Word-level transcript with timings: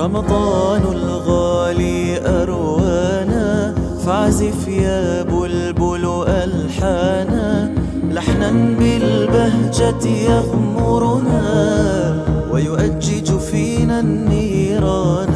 رمضان 0.00 0.82
الغالي 0.82 2.20
أروانا 2.42 3.74
فاعزف 4.04 4.68
يا 4.68 5.22
بلبل 5.22 6.24
ألحانا. 6.28 7.74
لحنا 8.08 8.50
بالبهجة 8.50 10.04
يغمرنا 10.08 11.42
ويؤجج 12.52 13.38
فينا 13.38 14.00
النيران 14.00 15.34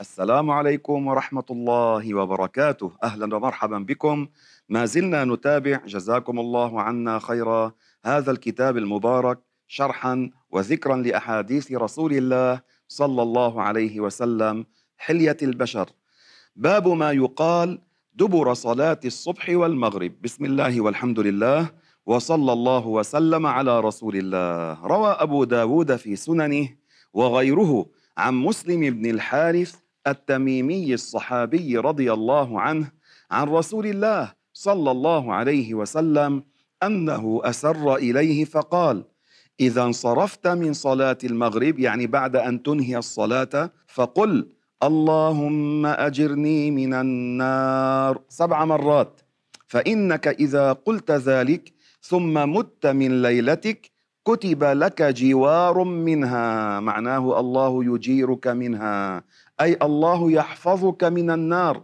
السلام 0.00 0.50
عليكم 0.50 1.06
ورحمة 1.06 1.48
الله 1.50 2.14
وبركاته. 2.14 2.90
أهلا 3.02 3.36
ومرحبا 3.36 3.78
بكم. 3.78 4.28
ما 4.68 4.84
زلنا 4.84 5.24
نتابع. 5.24 5.80
جزاكم 5.86 6.38
الله 6.38 6.80
عنا 6.80 7.18
خيرا. 7.18 7.72
هذا 8.04 8.30
الكتاب 8.30 8.76
المبارك 8.76 9.38
شرحا 9.70 10.30
وذكرا 10.50 10.96
لأحاديث 10.96 11.72
رسول 11.72 12.12
الله 12.12 12.60
صلى 12.88 13.22
الله 13.22 13.62
عليه 13.62 14.00
وسلم 14.00 14.66
حلية 14.98 15.36
البشر. 15.42 15.88
باب 16.56 16.88
ما 16.88 17.12
يقال 17.12 17.78
دبر 18.14 18.54
صلاة 18.54 19.00
الصبح 19.04 19.48
والمغرب. 19.48 20.12
بسم 20.22 20.44
الله 20.44 20.80
والحمد 20.80 21.20
لله 21.20 21.70
وصلى 22.06 22.52
الله 22.52 22.86
وسلم 22.86 23.46
على 23.46 23.80
رسول 23.80 24.16
الله. 24.16 24.86
روى 24.86 25.10
أبو 25.10 25.44
داود 25.44 25.96
في 25.96 26.16
سننه 26.16 26.68
وغيره 27.14 27.86
عن 28.18 28.34
مسلم 28.34 28.80
بن 28.80 29.10
الحارث 29.10 29.74
التميمي 30.06 30.94
الصحابي 30.94 31.78
رضي 31.78 32.12
الله 32.12 32.60
عنه 32.60 32.92
عن 33.30 33.46
رسول 33.48 33.86
الله 33.86 34.32
صلى 34.52 34.90
الله 34.90 35.34
عليه 35.34 35.74
وسلم 35.74 36.42
أنه 36.82 37.40
أسر 37.44 37.94
إليه 37.94 38.44
فقال 38.44 39.09
إذا 39.60 39.82
انصرفت 39.82 40.46
من 40.46 40.72
صلاة 40.72 41.18
المغرب 41.24 41.78
يعني 41.78 42.06
بعد 42.06 42.36
أن 42.36 42.62
تنهي 42.62 42.96
الصلاة 42.96 43.70
فقل 43.86 44.48
اللهم 44.82 45.86
أجرني 45.86 46.70
من 46.70 46.94
النار. 46.94 48.20
سبع 48.28 48.64
مرات. 48.64 49.20
فإنك 49.68 50.28
إذا 50.28 50.72
قلت 50.72 51.10
ذلك 51.10 51.72
ثم 52.02 52.34
مت 52.56 52.86
من 52.86 53.22
ليلتك 53.22 53.90
كتب 54.24 54.64
لك 54.64 55.02
جوار 55.02 55.84
منها. 55.84 56.80
معناه 56.80 57.40
الله 57.40 57.84
يجيرك 57.84 58.46
منها. 58.46 59.24
أي 59.60 59.76
الله 59.82 60.32
يحفظك 60.32 61.04
من 61.04 61.30
النار. 61.30 61.82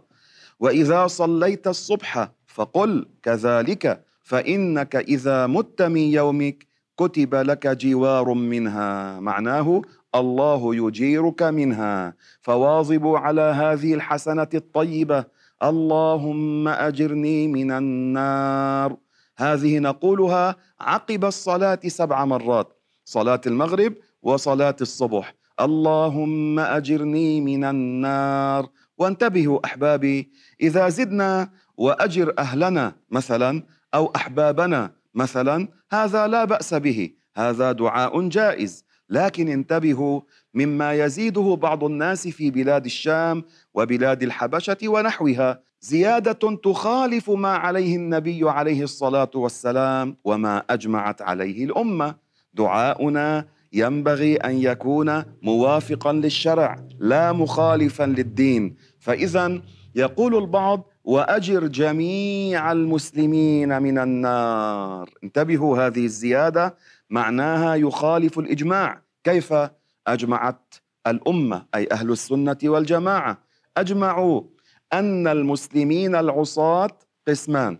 وإذا 0.59 1.07
صليت 1.07 1.67
الصبح 1.67 2.29
فقل 2.47 3.05
كذلك 3.23 4.03
فإنك 4.21 4.95
إذا 4.95 5.47
مت 5.47 5.81
من 5.81 6.01
يومك 6.01 6.66
كتب 6.97 7.35
لك 7.35 7.67
جوار 7.67 8.33
منها. 8.33 9.19
معناه 9.19 9.81
الله 10.15 10.75
يجيرك 10.75 11.43
منها. 11.43 12.13
فواظبوا 12.41 13.19
على 13.19 13.41
هذه 13.41 13.93
الحسنة 13.93 14.47
الطيبة. 14.53 15.25
اللهم 15.63 16.67
أجرني 16.67 17.47
من 17.47 17.71
النار. 17.71 18.97
هذه 19.37 19.79
نقولها 19.79 20.55
عقب 20.79 21.25
الصلاة 21.25 21.79
سبع 21.87 22.25
مرات. 22.25 22.73
صلاة 23.05 23.41
المغرب 23.47 23.93
وصلاة 24.21 24.75
الصبح. 24.81 25.33
اللهم 25.59 26.59
أجرني 26.59 27.41
من 27.41 27.63
النار. 27.63 28.69
وانتبهوا 28.97 29.65
أحبابي 29.65 30.29
إذا 30.61 30.89
زدنا 30.89 31.49
وأجر 31.77 32.33
أهلنا 32.39 32.95
مثلا 33.11 33.63
أو 33.93 34.11
أحبابنا 34.15 34.91
مثلا 35.15 35.67
هذا 35.91 36.27
لا 36.27 36.45
بأس 36.45 36.73
به 36.73 37.09
هذا 37.35 37.71
دعاء 37.71 38.27
جائز. 38.27 38.87
لكن 39.09 39.47
انتبهوا 39.47 40.21
مما 40.53 40.93
يزيده 40.93 41.57
بعض 41.61 41.83
الناس 41.83 42.27
في 42.27 42.51
بلاد 42.51 42.85
الشام 42.85 43.43
وبلاد 43.73 44.23
الحبشة 44.23 44.77
ونحوها. 44.85 45.59
زيادة 45.81 46.55
تخالف 46.63 47.29
ما 47.29 47.49
عليه 47.49 47.95
النبي 47.95 48.49
عليه 48.49 48.83
الصلاة 48.83 49.31
والسلام 49.35 50.17
وما 50.23 50.63
أجمعت 50.69 51.21
عليه 51.21 51.65
الأمة. 51.65 52.15
دعاؤنا 52.53 53.45
ينبغي 53.73 54.35
أن 54.35 54.57
يكون 54.57 55.23
موافقا 55.41 56.13
للشرع 56.13 56.79
لا 56.99 57.31
مخالفا 57.31 58.03
للدين. 58.03 58.75
فاذا 58.99 59.61
يقول 59.95 60.35
البعض 60.35 60.89
وأجر 61.07 61.67
جميع 61.67 62.71
المسلمين 62.71 63.81
من 63.81 63.97
النار. 63.97 65.09
انتبهوا 65.23 65.87
هذه 65.87 66.05
الزيادة 66.05 66.75
معناها 67.09 67.75
يخالف 67.75 68.39
الإجماع. 68.39 69.01
كيف 69.23 69.53
أجمعت 70.07 70.75
الأمة 71.07 71.65
أي 71.75 71.87
أهل 71.91 72.11
السنة 72.11 72.57
والجماعة؟ 72.63 73.37
أجمعوا 73.77 74.41
أن 74.93 75.27
المسلمين 75.27 76.15
العصاة 76.15 76.97
قسمان. 77.27 77.79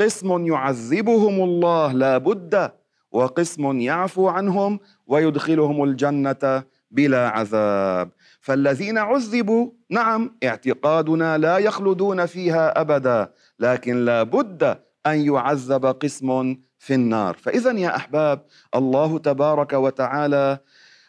قسم 0.00 0.46
يعذبهم 0.46 1.44
الله 1.44 1.92
لا 1.92 2.18
بد 2.18 2.72
وقسم 3.12 3.80
يعفو 3.80 4.28
عنهم 4.28 4.80
ويدخلهم 5.06 5.84
الجنة 5.84 6.62
بلا 6.90 7.28
عذاب. 7.28 8.10
فالذين 8.40 8.98
عذبوا 8.98 9.70
نعم 9.90 10.36
اعتقادنا 10.44 11.38
لا 11.38 11.58
يخلدون 11.58 12.26
فيها 12.26 12.80
أبدا 12.80 13.32
لكن 13.58 14.04
لا 14.04 14.22
بد 14.22 14.62
أن 15.06 15.18
يعذب 15.20 15.86
قسم 15.86 16.56
في 16.78 16.94
النار. 16.94 17.36
فاذا 17.36 17.72
يا 17.72 17.96
أحباب 17.96 18.44
الله 18.74 19.18
تبارك 19.18 19.72
وتعالى 19.72 20.58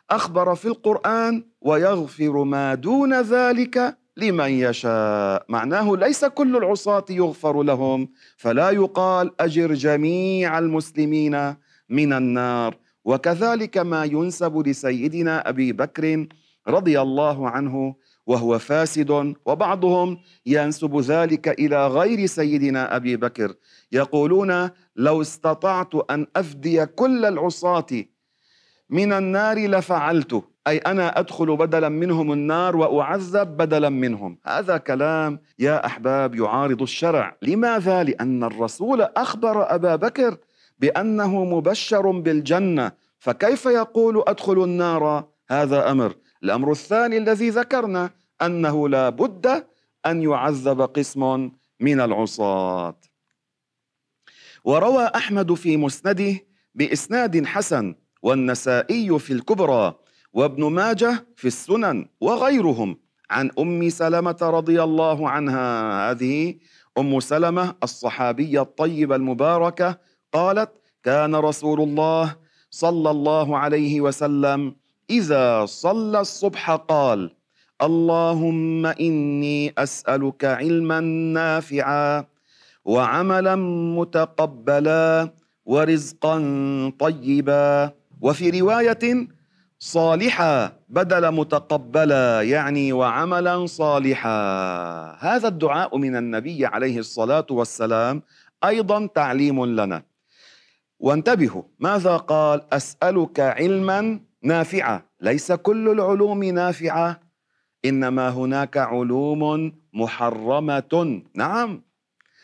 أخبر 0.09 0.55
في 0.55 0.65
القرآن 0.65 1.43
ويغفر 1.61 2.43
ما 2.43 2.75
دون 2.75 3.21
ذلك 3.21 3.97
لمن 4.17 4.51
يشاء. 4.51 5.45
معناه 5.49 5.95
ليس 5.95 6.25
كل 6.25 6.57
العصاة 6.57 7.05
يغفر 7.09 7.63
لهم 7.63 8.09
فلا 8.37 8.69
يقال 8.69 9.41
أجر 9.41 9.73
جميع 9.73 10.59
المسلمين 10.59 11.55
من 11.89 12.13
النار. 12.13 12.77
وكذلك 13.05 13.77
ما 13.77 14.05
ينسب 14.05 14.67
لسيدنا 14.67 15.49
أبي 15.49 15.73
بكر 15.73 16.27
رضي 16.67 17.01
الله 17.01 17.49
عنه 17.49 17.95
وهو 18.27 18.59
فاسد 18.59 19.33
وبعضهم 19.45 20.17
ينسب 20.45 20.99
ذلك 20.99 21.59
إلى 21.59 21.88
غير 21.88 22.25
سيدنا 22.25 22.95
أبي 22.95 23.17
بكر. 23.17 23.53
يقولون 23.91 24.69
لو 24.95 25.22
استطعت 25.22 25.95
أن 26.09 26.27
أفدي 26.35 26.85
كل 26.85 27.25
العصاة 27.25 28.05
من 28.89 29.13
النار 29.13 29.67
لفعلت 29.67 30.44
أي 30.67 30.77
أنا 30.77 31.19
أدخل 31.19 31.57
بدلا 31.57 31.89
منهم 31.89 32.33
النار 32.33 32.75
وأعذب 32.75 33.57
بدلا 33.57 33.89
منهم. 33.89 34.38
هذا 34.45 34.78
كلام 34.78 35.39
يا 35.59 35.85
أحباب 35.85 36.35
يعارض 36.35 36.81
الشرع. 36.81 37.38
لماذا؟ 37.41 38.03
لأن 38.03 38.43
الرسول 38.43 39.01
أخبر 39.01 39.75
أبا 39.75 39.95
بكر 39.95 40.38
بأنه 40.79 41.45
مبشر 41.45 42.11
بالجنة. 42.11 42.91
فكيف 43.19 43.66
يقول 43.66 44.23
أدخل 44.28 44.63
النار؟ 44.63 45.25
هذا 45.49 45.91
أمر. 45.91 46.16
الأمر 46.44 46.72
الثاني 46.72 47.18
الذي 47.18 47.50
ذكرنا 47.50 48.09
أنه 48.41 48.90
لا 48.90 49.09
بد 49.09 49.66
أن 50.06 50.22
يعذب 50.24 50.81
قسم 50.81 51.52
من 51.79 52.02
العصاة. 52.02 53.00
وروى 54.63 55.06
أحمد 55.16 55.53
في 55.53 55.78
مسنده 55.78 56.34
بإسناد 56.75 57.46
حسن 57.46 57.96
والنسائي 58.24 59.19
في 59.19 59.34
الكبرى 59.34 59.96
وابن 60.34 60.63
ماجه 60.63 61.25
في 61.35 61.47
السنن 61.47 62.06
وغيرهم 62.22 62.97
عن 63.29 63.52
أم 63.59 63.90
سلمة 63.90 64.38
رضي 64.41 64.84
الله 64.84 65.29
عنها. 65.29 66.12
هذه 66.12 66.56
أم 66.97 67.19
سلمة 67.19 67.75
الصحابية 67.84 68.62
الطيبة 68.62 69.16
المباركة 69.16 70.00
قالت 70.34 70.72
كان 71.03 71.35
رسول 71.35 71.81
الله 71.81 72.35
صلى 72.70 73.11
الله 73.11 73.58
عليه 73.58 74.02
وسلم 74.02 74.76
إذا 75.11 75.66
صلى 75.66 76.19
الصبح 76.19 76.72
قال 76.72 77.31
اللهم 77.81 78.85
إني 78.85 79.73
أسألك 79.78 80.46
علما 80.46 80.99
نافعا 81.35 82.25
وعملا 82.85 83.55
متقبلا 83.99 85.34
ورزقا 85.66 86.37
طيبا. 86.99 87.91
وفي 88.22 88.46
رواية 88.59 89.28
صالحا 89.79 90.72
بدل 90.90 91.31
متقبلا 91.31 92.41
يعني 92.41 92.93
وعملا 92.93 93.66
صالحا. 93.66 94.37
هذا 95.19 95.47
الدعاء 95.47 95.97
من 95.97 96.16
النبي 96.16 96.66
عليه 96.66 96.99
الصلاة 96.99 97.46
والسلام 97.49 98.22
أيضا 98.63 99.08
تعليم 99.08 99.66
لنا. 99.66 100.03
وانتبهوا 100.99 101.63
ماذا 101.79 102.17
قال؟ 102.17 102.61
أسألك 102.73 103.40
علما 103.40 104.30
نافعة. 104.43 105.05
ليس 105.22 105.52
كل 105.52 105.90
العلوم 105.90 106.43
نافعة. 106.43 107.20
إنما 107.85 108.29
هناك 108.29 108.78
علوم 108.78 109.73
محرمة. 109.93 111.22
نعم. 111.35 111.82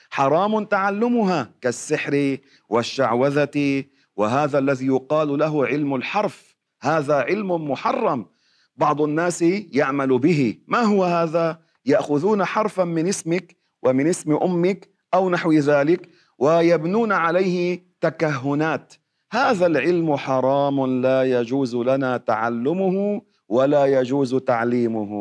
حرام 0.09 0.63
تعلمها 0.65 1.49
كالسحر 1.61 2.37
والشعوذة 2.69 3.83
وهذا 4.15 4.59
الذي 4.59 4.85
يقال 4.87 5.37
له 5.37 5.65
علم 5.65 5.95
الحرف. 5.95 6.55
هذا 6.81 7.15
علم 7.15 7.71
محرم. 7.71 8.25
بعض 8.75 9.01
الناس 9.01 9.41
يعمل 9.71 10.19
به. 10.19 10.57
ما 10.67 10.81
هو 10.81 11.03
هذا؟ 11.03 11.59
يأخذون 11.85 12.45
حرفا 12.45 12.83
من 12.83 13.07
اسمك 13.07 13.55
ومن 13.83 14.07
اسم 14.07 14.33
أمك 14.33 14.89
أو 15.13 15.29
نحو 15.29 15.53
ذلك 15.53 16.09
ويبنون 16.37 17.11
عليه 17.11 17.83
تكهنات. 18.01 18.93
هذا 19.31 19.65
العلم 19.65 20.15
حرام 20.15 21.01
لا 21.01 21.23
يجوز 21.23 21.75
لنا 21.75 22.17
تعلمه 22.17 23.21
ولا 23.49 23.85
يجوز 23.85 24.35
تعليمه. 24.35 25.11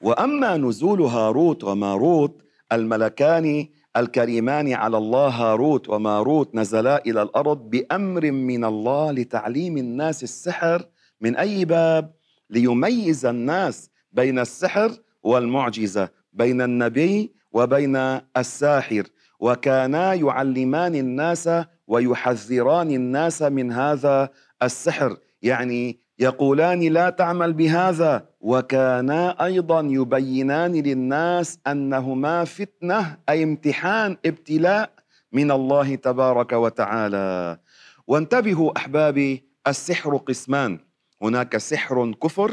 وأما 0.00 0.56
نزول 0.56 1.02
هاروت 1.02 1.64
وماروت 1.64 2.42
الملكان 2.72 3.68
الكريمان 3.96 4.72
على 4.72 4.98
الله 4.98 5.28
هاروت 5.28 5.88
وماروت 5.88 6.54
نزلا 6.54 7.02
إلى 7.06 7.22
الأرض 7.22 7.70
بأمر 7.70 8.30
من 8.30 8.64
الله 8.64 9.12
لتعليم 9.12 9.76
الناس 9.76 10.22
السحر 10.22 10.84
من 11.20 11.36
أي 11.36 11.64
باب؟ 11.64 12.12
ليميز 12.50 13.26
الناس 13.26 13.90
بين 14.12 14.38
السحر 14.38 14.90
والمعجزة 15.22 16.08
بين 16.32 16.62
النبي 16.62 17.32
وبين 17.52 17.96
الساحر. 18.36 19.06
وكانا 19.40 20.14
يعلمان 20.14 20.94
الناس 20.94 21.48
ويحذران 21.86 22.90
الناس 22.90 23.42
من 23.42 23.72
هذا 23.72 24.30
السحر. 24.62 25.16
يعني 25.42 26.00
يقولان 26.18 26.80
لا 26.80 27.10
تعمل 27.10 27.52
بهذا. 27.52 28.28
وكانا 28.40 29.44
أيضا 29.44 29.80
يبينان 29.80 30.72
للناس 30.72 31.58
أنهما 31.66 32.44
فتنة 32.44 33.16
أي 33.28 33.42
امتحان 33.42 34.16
ابتلاء 34.26 34.90
من 35.32 35.50
الله 35.50 35.94
تبارك 35.94 36.52
وتعالى. 36.52 37.58
وانتبهوا 38.06 38.78
أحبابي 38.78 39.44
السحر 39.66 40.16
قسمان. 40.16 40.78
هناك 41.22 41.56
سحر 41.56 42.12
كفر 42.12 42.52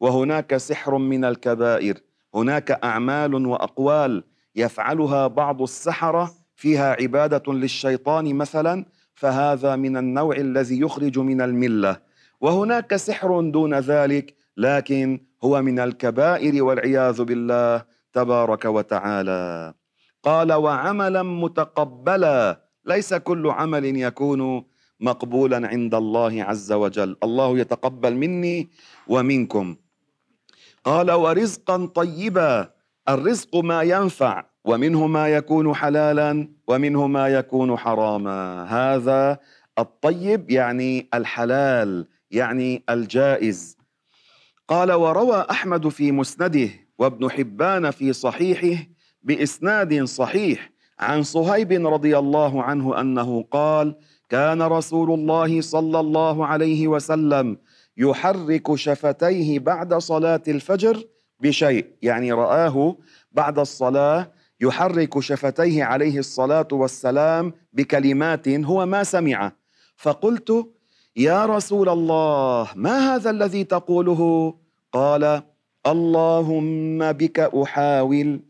وهناك 0.00 0.56
سحر 0.56 0.98
من 0.98 1.24
الكبائر. 1.24 2.00
هناك 2.34 2.70
أعمال 2.70 3.46
وأقوال 3.46 4.24
يفعلها 4.56 5.26
بعض 5.26 5.62
السحرة 5.62 6.41
فيها 6.62 6.94
عبادة 7.02 7.42
للشيطان 7.52 8.34
مثلا 8.34 8.86
فهذا 9.14 9.76
من 9.76 9.96
النوع 9.96 10.36
الذي 10.36 10.80
يخرج 10.80 11.18
من 11.18 11.40
الملة. 11.40 11.96
وهناك 12.40 12.96
سحر 12.96 13.40
دون 13.50 13.74
ذلك 13.74 14.34
لكن 14.56 15.06
هو 15.44 15.62
من 15.62 15.78
الكبائر 15.78 16.64
والعياذ 16.64 17.18
بالله 17.22 17.82
تبارك 18.12 18.64
وتعالى. 18.64 19.74
قال 20.22 20.52
وعملا 20.52 21.22
متقبلا 21.22 22.62
ليس 22.86 23.14
كل 23.14 23.50
عمل 23.50 23.84
يكون 23.96 24.64
مقبولا 25.00 25.68
عند 25.68 25.94
الله 25.94 26.44
عز 26.44 26.72
وجل. 26.72 27.16
الله 27.22 27.58
يتقبل 27.58 28.14
مني 28.14 28.70
ومنكم. 29.08 29.76
قال 30.84 31.10
ورزقا 31.10 31.86
طيبا 31.86 32.70
الرزق 33.08 33.56
ما 33.56 33.82
ينفع. 33.82 34.51
ومنه 34.64 35.06
ما 35.06 35.28
يكون 35.28 35.74
حلالا 35.74 36.48
ومنه 36.68 37.06
ما 37.06 37.28
يكون 37.28 37.76
حراما. 37.76 38.64
هذا 38.64 39.38
الطيب 39.78 40.50
يعني 40.50 41.08
الحلال 41.14 42.06
يعني 42.30 42.82
الجائز. 42.90 43.76
قال 44.68 44.92
وروى 44.92 45.46
أحمد 45.50 45.88
في 45.88 46.12
مسنده 46.12 46.68
وابن 46.98 47.30
حبان 47.30 47.90
في 47.90 48.12
صحيحه 48.12 48.84
بإسناد 49.22 50.04
صحيح 50.04 50.70
عن 51.00 51.22
صهيب 51.22 51.86
رضي 51.86 52.18
الله 52.18 52.62
عنه 52.62 53.00
أنه 53.00 53.44
قال 53.50 53.96
كان 54.28 54.62
رسول 54.62 55.10
الله 55.10 55.60
صلى 55.60 56.00
الله 56.00 56.46
عليه 56.46 56.88
وسلم 56.88 57.56
يحرك 57.96 58.74
شفتيه 58.74 59.58
بعد 59.58 59.94
صلاة 59.94 60.42
الفجر 60.48 61.04
بشيء 61.40 61.86
يعني 62.02 62.32
رآه 62.32 62.96
بعد 63.32 63.58
الصلاة 63.58 64.32
يحرك 64.62 65.20
شفتيه 65.20 65.84
عليه 65.84 66.18
الصلاة 66.18 66.68
والسلام 66.72 67.52
بكلمات 67.72 68.48
هو 68.48 68.86
ما 68.86 69.04
سمع. 69.04 69.52
فقلت 69.96 70.66
يا 71.16 71.46
رسول 71.46 71.88
الله 71.88 72.68
ما 72.74 73.14
هذا 73.14 73.30
الذي 73.30 73.64
تقوله؟ 73.64 74.54
قال 74.92 75.42
اللهم 75.86 77.12
بك 77.12 77.38
أحاول 77.40 78.40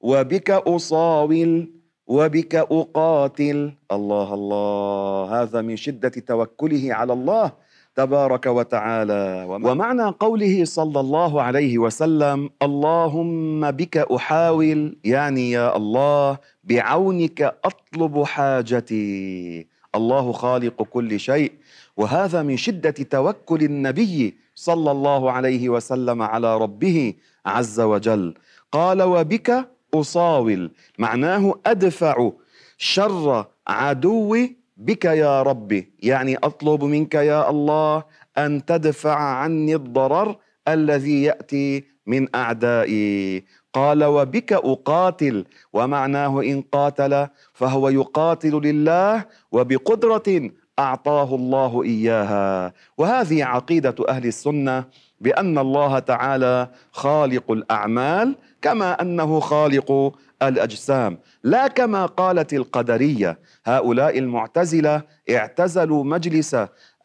وبك 0.00 0.50
أصاول 0.50 1.72
وبك 2.06 2.54
أقاتل. 2.54 3.74
الله 3.92 4.34
الله 4.34 5.42
هذا 5.42 5.60
من 5.60 5.76
شدة 5.76 6.08
توكله 6.08 6.94
على 6.94 7.12
الله. 7.12 7.52
تبارك 7.96 8.46
وتعالى. 8.46 9.46
ومعنى 9.48 10.02
قوله 10.02 10.64
صلى 10.64 11.00
الله 11.00 11.42
عليه 11.42 11.78
وسلم 11.78 12.50
اللهم 12.62 13.70
بك 13.70 13.96
أحاول 13.96 14.96
يعني 15.04 15.50
يا 15.50 15.76
الله 15.76 16.38
بعونك 16.64 17.40
أطلب 17.64 18.24
حاجتي. 18.24 19.66
الله 19.94 20.32
خالق 20.32 20.82
كل 20.82 21.20
شيء. 21.20 21.52
وهذا 21.96 22.42
من 22.42 22.56
شدة 22.56 22.90
توكل 22.90 23.62
النبي 23.62 24.34
صلى 24.54 24.90
الله 24.90 25.32
عليه 25.32 25.68
وسلم 25.68 26.22
على 26.22 26.56
ربه 26.58 27.14
عز 27.46 27.80
وجل. 27.80 28.34
قال 28.72 29.02
وبك 29.02 29.68
أصاول. 29.94 30.70
معناه 30.98 31.54
أدفع 31.66 32.30
شر 32.78 33.46
عدوي 33.66 34.59
بك 34.80 35.04
يا 35.04 35.42
ربي 35.42 35.92
يعني 36.02 36.36
أطلب 36.36 36.84
منك 36.84 37.14
يا 37.14 37.50
الله 37.50 38.04
أن 38.38 38.64
تدفع 38.64 39.14
عني 39.14 39.74
الضرر 39.74 40.36
الذي 40.68 41.22
يأتي 41.22 41.84
من 42.06 42.34
أعدائي. 42.34 43.44
قال 43.72 44.04
وبك 44.04 44.52
أقاتل 44.52 45.44
ومعناه 45.72 46.42
إن 46.42 46.62
قاتل 46.62 47.26
فهو 47.52 47.88
يقاتل 47.88 48.52
لله 48.52 49.24
وبقدرة 49.52 50.50
أعطاه 50.78 51.34
الله 51.34 51.82
إياها. 51.82 52.72
وهذه 52.98 53.44
عقيدة 53.44 53.94
أهل 54.08 54.26
السنة 54.26 54.84
بأن 55.20 55.58
الله 55.58 55.98
تعالى 55.98 56.68
خالق 56.92 57.50
الأعمال 57.50 58.36
كما 58.62 59.02
أنه 59.02 59.40
خالق 59.40 60.12
الأجسام. 60.42 61.18
لا 61.44 61.68
كما 61.68 62.06
قالت 62.06 62.52
القدرية 62.52 63.38
هؤلاء 63.64 64.18
المعتزلة 64.18 65.02
اعتزلوا 65.30 66.04
مجلس 66.04 66.56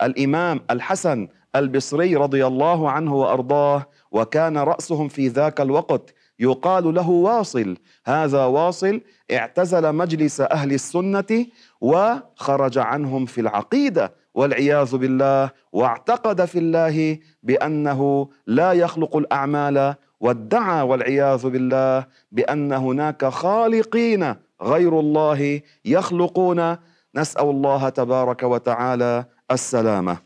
الإمام 0.02 0.60
الحسن 0.72 1.28
البصري 1.56 2.16
رضي 2.16 2.48
الله 2.48 2.92
عنه 2.92 3.16
وأرضاه 3.16 3.86
وكان 4.12 4.58
رأسهم 4.58 5.08
في 5.08 5.28
ذاك 5.28 5.62
الوقت 5.62 6.13
يقال 6.39 6.94
له 6.94 7.10
واصل. 7.10 7.78
هذا 8.06 8.46
واصل 8.46 9.01
اعتزل 9.32 9.94
مجلس 9.96 10.42
أهل 10.42 10.74
السنة 10.74 11.46
وخرج 11.82 12.78
عنهم 12.78 13.25
في 13.25 13.42
العقيدة. 13.42 14.25
والعياذ 14.36 14.98
بالله 14.98 15.50
واعتقد 15.72 16.46
في 16.46 16.60
الله 16.60 17.20
بأنه 17.44 18.30
لا 18.48 18.72
يخلق 18.72 19.18
الأعمال 19.18 19.96
وادعى 20.20 20.82
والعياذ 20.82 21.50
بالله 21.50 22.06
بأن 22.32 22.74
هناك 22.74 23.25
خالقين 23.25 24.36
غير 24.62 25.00
الله 25.00 25.62
يخلقون. 25.86 26.77
نسأل 27.15 27.50
الله 27.50 27.89
تبارك 27.89 28.44
وتعالى 28.44 29.25
السلامة. 29.51 30.18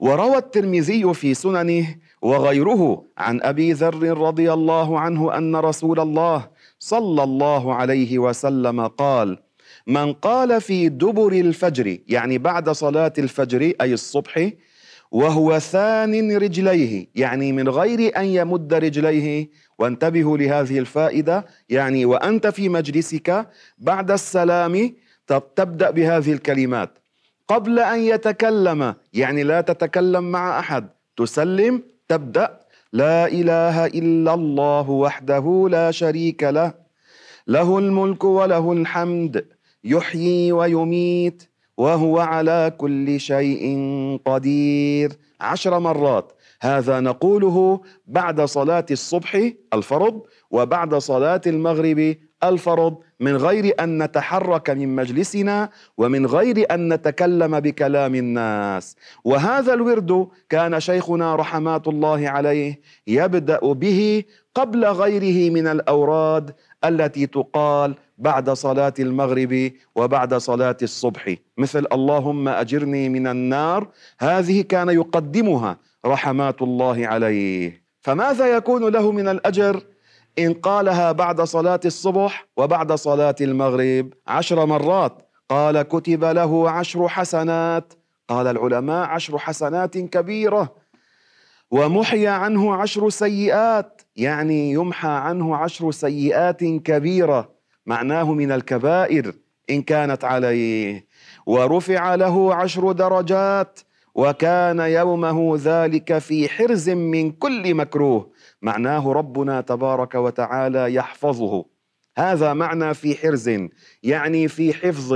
وروى 0.00 0.36
الترمذي 0.36 1.14
في 1.14 1.34
سننه 1.34 1.96
وغيره 2.22 3.04
عن 3.18 3.42
أبي 3.42 3.72
ذر 3.72 4.18
رضي 4.18 4.52
الله 4.52 5.00
عنه 5.00 5.36
أن 5.38 5.56
رسول 5.56 6.00
الله 6.00 6.48
صلى 6.78 7.22
الله 7.22 7.74
عليه 7.74 8.18
وسلم 8.18 8.86
قال 8.86 9.38
من 9.86 10.12
قال 10.12 10.60
في 10.60 10.88
دبر 10.88 11.32
الفجر 11.32 11.98
يعني 12.08 12.38
بعد 12.38 12.70
صلاة 12.70 13.12
الفجر 13.18 13.72
أي 13.80 13.92
الصبح 13.92 14.50
وهو 15.10 15.58
ثان 15.58 16.36
رجليه 16.36 17.06
يعني 17.14 17.52
من 17.52 17.68
غير 17.68 18.16
أن 18.16 18.24
يمد 18.24 18.74
رجليه. 18.74 19.48
وانتبهوا 19.78 20.38
لهذه 20.38 20.78
الفائدة 20.78 21.46
يعني 21.68 22.04
وأنت 22.04 22.46
في 22.46 22.68
مجلسك 22.68 23.46
بعد 23.78 24.10
السلام 24.10 24.94
تبدأ 25.56 25.90
بهذه 25.90 26.32
الكلمات. 26.32 26.98
قبل 27.48 27.78
أن 27.78 27.98
يتكلم 27.98 28.94
يعني 29.12 29.42
لا 29.42 29.60
تتكلم 29.60 30.24
مع 30.24 30.58
أحد 30.58 30.88
تسلم 31.16 31.82
تبدأ. 32.08 32.60
لا 32.92 33.26
إله 33.26 33.86
إلا 33.86 34.34
الله 34.34 34.90
وحده 34.90 35.66
لا 35.70 35.90
شريك 35.90 36.42
له 36.42 36.74
له 37.46 37.78
الملك 37.78 38.24
وله 38.24 38.72
الحمد. 38.72 39.46
يحيي 39.84 40.52
ويميت 40.52 41.42
وهو 41.76 42.18
على 42.18 42.72
كل 42.78 43.20
شيء 43.20 43.64
قدير. 44.24 45.12
عشر 45.40 45.78
مرات. 45.78 46.32
هذا 46.62 47.00
نقوله 47.00 47.80
بعد 48.06 48.40
صلاة 48.40 48.86
الصبح 48.90 49.50
الفرض 49.74 50.22
وبعد 50.50 50.94
صلاة 50.94 51.40
المغرب 51.46 52.16
الفرض. 52.44 52.96
من 53.20 53.36
غير 53.36 53.74
أن 53.80 54.02
نتحرك 54.02 54.70
من 54.70 54.96
مجلسنا 54.96 55.70
ومن 55.98 56.26
غير 56.26 56.66
أن 56.74 56.92
نتكلم 56.92 57.60
بكلام 57.60 58.14
الناس. 58.14 58.96
وهذا 59.24 59.74
الورد 59.74 60.28
كان 60.48 60.80
شيخنا 60.80 61.36
رحمات 61.36 61.88
الله 61.88 62.28
عليه 62.28 62.80
يبدأ 63.06 63.58
به 63.72 64.24
قبل 64.54 64.84
غيره 64.84 65.50
من 65.52 65.66
الأوراد 65.66 66.54
التي 66.84 67.26
تقال 67.26 67.94
بعد 68.22 68.50
صلاة 68.50 68.94
المغرب 68.98 69.72
وبعد 69.96 70.34
صلاة 70.34 70.76
الصبح. 70.82 71.34
مثل 71.58 71.86
اللهم 71.92 72.48
أجرني 72.48 73.08
من 73.08 73.26
النار 73.26 73.88
هذه 74.20 74.62
كان 74.62 74.88
يقدمها 74.88 75.76
رحمات 76.06 76.62
الله 76.62 77.06
عليه. 77.06 77.82
فماذا 78.00 78.46
يكون 78.46 78.88
له 78.88 79.12
من 79.12 79.28
الأجر؟ 79.28 79.82
إن 80.38 80.54
قالها 80.54 81.12
بعد 81.12 81.40
صلاة 81.40 81.80
الصبح 81.84 82.46
وبعد 82.56 82.92
صلاة 82.92 83.34
المغرب 83.40 84.12
عشر 84.26 84.66
مرات. 84.66 85.28
قال 85.48 85.82
كتب 85.82 86.24
له 86.24 86.70
عشر 86.70 87.08
حسنات. 87.08 87.92
قال 88.28 88.46
العلماء 88.46 89.08
عشر 89.08 89.38
حسنات 89.38 89.98
كبيرة. 89.98 90.74
ومحي 91.70 92.26
عنه 92.26 92.74
عشر 92.74 93.10
سيئات 93.10 94.02
يعني 94.16 94.72
يمحى 94.72 95.08
عنه 95.08 95.56
عشر 95.56 95.90
سيئات 95.90 96.64
كبيرة. 96.64 97.61
معناه 97.86 98.32
من 98.32 98.52
الكبائر 98.52 99.34
إن 99.70 99.82
كانت 99.82 100.24
عليه. 100.24 101.06
ورفع 101.46 102.14
له 102.14 102.54
عشر 102.54 102.92
درجات 102.92 103.80
وكان 104.14 104.78
يومه 104.78 105.58
ذلك 105.62 106.18
في 106.18 106.48
حرز 106.48 106.90
من 106.90 107.30
كل 107.30 107.74
مكروه. 107.74 108.30
معناه 108.62 109.12
ربنا 109.12 109.60
تبارك 109.60 110.14
وتعالى 110.14 110.94
يحفظه. 110.94 111.64
هذا 112.18 112.52
معنى 112.52 112.94
في 112.94 113.14
حرز 113.14 113.50
يعني 114.02 114.48
في 114.48 114.74
حفظ. 114.74 115.12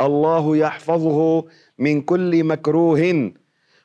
الله 0.00 0.56
يحفظه 0.56 1.44
من 1.78 2.00
كل 2.00 2.44
مكروه. 2.44 3.32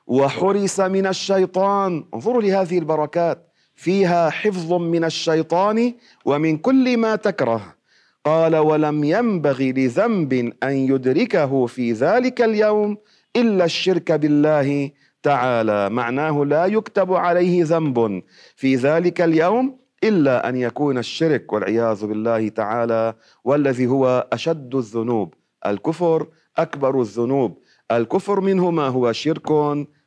وحرس 0.08 0.80
من 0.80 1.08
الشيطان. 1.08 2.06
انظروا 2.14 2.42
لهذه 2.42 2.78
البركات. 2.80 3.48
فيها 3.76 4.30
حفظ 4.30 4.74
من 4.74 5.04
الشيطان 5.04 5.94
ومن 6.26 6.58
كل 6.58 6.98
ما 6.98 7.16
تكره. 7.16 7.81
قال 8.26 8.56
ولم 8.56 9.04
ينبغي 9.04 9.72
لذنب 9.72 10.34
أن 10.64 10.72
يدركه 10.72 11.66
في 11.66 11.92
ذلك 11.92 12.42
اليوم 12.42 12.98
إلا 13.36 13.66
الشرك 13.66 14.12
بالله 14.12 14.92
تعالى. 15.24 15.90
معناه 15.90 16.46
لا 16.46 16.66
يكتب 16.66 17.14
عليه 17.14 17.64
ذنب 17.64 18.24
في 18.56 18.76
ذلك 18.76 19.22
اليوم 19.22 19.78
إلا 20.04 20.50
أن 20.50 20.56
يكون 20.56 20.98
الشرك 20.98 21.54
والعياذ 21.54 22.06
بالله 22.06 22.50
تعالى 22.50 23.14
والذي 23.44 23.88
هو 23.88 24.28
أشد 24.34 24.76
الذنوب. 24.76 25.34
الكفر 25.66 26.28
أكبر 26.58 27.02
الذنوب. 27.02 27.58
الكفر 27.92 28.40
منه 28.40 28.72
ما 28.72 28.88
هو 28.88 29.12
شرك 29.12 29.52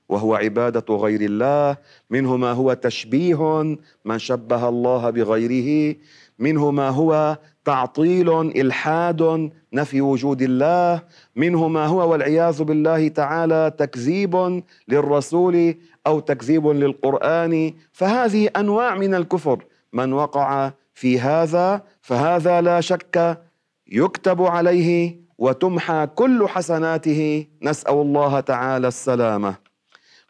وهو 0.09 0.35
عبادة 0.35 0.95
غير 0.95 1.21
الله 1.21 1.77
منه 2.11 2.37
ما 2.37 2.53
هو 2.53 2.73
تشبيه 2.73 3.63
من 4.05 4.19
شبه 4.19 4.69
الله 4.69 5.11
بغيره 5.11 5.97
منه 6.39 6.71
ما 6.71 6.89
هو 6.89 7.39
تعطيل 7.65 8.41
إلحاد 8.41 9.51
نفي 9.73 10.01
وجود 10.01 10.43
الله. 10.43 11.03
منه 11.37 11.69
ما 11.69 11.87
هو 11.87 12.11
والعياذ 12.11 12.63
بالله 12.63 13.09
تعالى 13.09 13.73
تكذيب 13.79 14.63
للرسول 14.89 15.75
أو 16.07 16.21
تكذيب 16.21 16.67
للقرآن. 16.67 17.75
فهذه 17.93 18.51
أنواع 18.57 18.95
من 18.95 19.15
الكفر. 19.15 19.65
من 19.93 20.13
وقع 20.13 20.73
في 20.95 21.21
هذا 21.21 21.83
فهذا 22.01 22.61
لا 22.61 22.81
شك 22.81 23.39
يكتب 23.87 24.43
عليه 24.43 25.17
وتمحى 25.39 26.09
كل 26.15 26.49
حسناته. 26.49 27.47
نسأل 27.63 27.95
الله 27.95 28.41
تعالى 28.41 28.89
السلامة. 28.89 29.55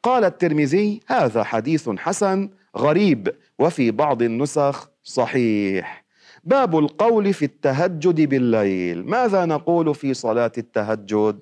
قال 0.03 0.25
الترمذي 0.25 1.01
هذا 1.07 1.45
حديث 1.45 1.89
حسن 1.89 2.51
غريب 2.77 3.35
وفي 3.59 3.91
بعض 3.91 4.23
النسخ 4.23 4.91
صحيح. 5.03 6.04
باب 6.47 6.79
القول 6.79 7.35
في 7.35 7.45
التهجد 7.45 8.29
بالليل. 8.29 9.07
ماذا 9.07 9.45
نقول 9.45 9.95
في 9.95 10.15
صلاة 10.15 10.53
التهجد؟ 10.59 11.41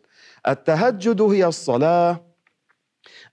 التهجد 0.48 1.22
هي 1.22 1.46
الصلاة 1.46 2.24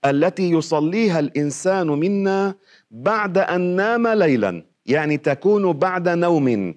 التي 0.05 0.51
يصليها 0.51 1.19
الإنسان 1.19 1.87
منا 1.87 2.55
بعد 2.91 3.37
أن 3.37 3.61
نام 3.61 4.07
ليلا 4.07 4.63
يعني 4.85 5.17
تكون 5.17 5.73
بعد 5.73 6.09
نوم. 6.09 6.75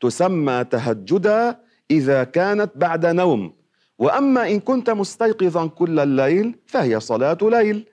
تسمى 0.00 0.64
تهجدا 0.64 1.58
إذا 1.90 2.24
كانت 2.24 2.70
بعد 2.74 3.06
نوم. 3.06 3.52
وأما 3.98 4.50
إن 4.50 4.60
كنت 4.60 4.90
مستيقظا 4.90 5.66
كل 5.66 6.00
الليل 6.00 6.54
فهي 6.66 7.00
صلاة 7.00 7.38
ليل. 7.42 7.88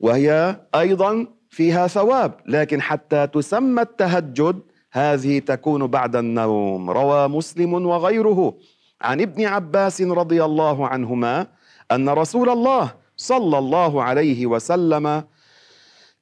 وهي 0.00 0.60
أيضا 0.74 1.26
فيها 1.50 1.86
ثواب 1.86 2.34
لكن 2.46 2.80
حتى 2.80 3.26
تسمى 3.26 3.82
التهجد 3.82 4.60
هذه 4.92 5.38
تكون 5.38 5.86
بعد 5.86 6.16
النوم. 6.16 6.90
روى 6.90 7.28
مسلم 7.28 7.72
وغيره 7.86 8.54
عن 9.02 9.20
ابن 9.20 9.44
عباس 9.44 10.02
رضي 10.02 10.44
الله 10.44 10.88
عنهما 10.88 11.46
أن 11.92 12.08
رسول 12.08 12.48
الله 12.48 12.94
صلى 13.16 13.58
الله 13.58 14.02
عليه 14.02 14.46
وسلم 14.46 15.24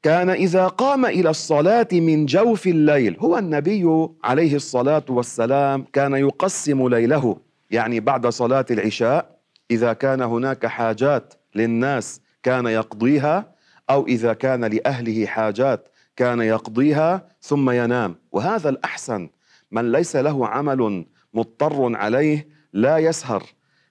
كان 0.02 0.30
إذا 0.30 0.66
قام 0.66 1.06
إلى 1.06 1.30
الصلاة 1.30 1.88
من 1.92 2.26
جوف 2.26 2.66
الليل 2.66 3.16
هو 3.20 3.38
النبي 3.38 4.08
عليه 4.24 4.56
الصلاة 4.56 5.04
والسلام 5.08 5.86
كان 5.92 6.12
يقسم 6.14 6.88
ليله 6.88 7.36
يعني 7.70 8.00
بعد 8.00 8.26
صلاة 8.26 8.64
العشاء 8.70 9.36
إذا 9.70 9.92
كان 9.92 10.20
هناك 10.22 10.66
حاجات 10.66 11.34
للناس 11.54 12.20
كان 12.42 12.66
يقضيها 12.66 13.54
أو 13.90 14.06
إذا 14.06 14.32
كان 14.32 14.64
لأهله 14.64 15.26
حاجات 15.26 15.88
كان 16.20 16.40
يقضيها 16.40 17.10
ثم 17.40 17.70
ينام. 17.70 18.16
وهذا 18.32 18.68
الأحسن 18.68 19.28
من 19.70 19.92
ليس 19.92 20.16
له 20.16 20.46
عمل 20.46 21.04
مضطر 21.34 21.96
عليه 21.96 22.48
لا 22.72 22.98
يسهر 22.98 23.42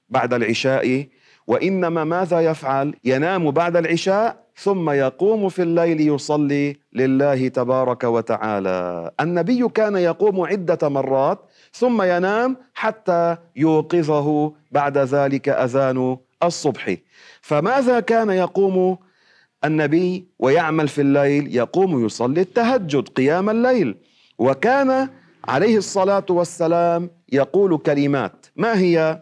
بعد 0.10 0.34
العشاء 0.34 1.08
وإنما 1.48 2.04
ماذا 2.04 2.40
يفعل؟ 2.42 2.96
ينام 3.04 3.52
بعد 3.52 3.76
العشاء 3.78 4.44
ثم 4.56 4.90
يقوم 4.90 5.50
في 5.50 5.62
الليل 5.62 6.02
يصلي 6.02 6.78
لله 6.94 7.48
تبارك 7.48 8.04
وتعالى. 8.04 9.12
النبي 9.20 9.70
كان 9.70 9.96
يقوم 9.96 10.42
عدة 10.42 10.90
مرات 10.90 11.40
ثم 11.74 12.02
ينام 12.02 12.58
حتى 12.74 13.38
يوقظه 13.56 14.54
بعد 14.72 14.98
ذلك 14.98 15.50
أذان 15.50 16.18
الصبح. 16.44 16.96
فماذا 17.42 18.00
كان 18.00 18.30
يقوم 18.30 18.98
النبي 19.66 20.28
ويعمل 20.40 20.88
في 20.88 21.02
الليل 21.02 21.56
يقوم 21.56 22.06
يصلي 22.06 22.42
التهجد 22.42 23.08
قيام 23.08 23.50
الليل. 23.50 23.96
وكان 24.38 25.10
عليه 25.48 25.78
الصلاة 25.78 26.26
والسلام 26.30 27.10
يقول 27.32 27.78
كلمات. 27.78 28.46
ما 28.56 28.80
هي؟ 28.80 29.20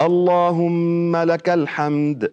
اللهم 0.00 1.16
لك 1.16 1.48
الحمد 1.48 2.32